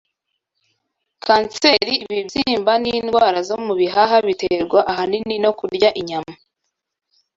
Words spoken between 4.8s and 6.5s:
ahanini no kurya inyama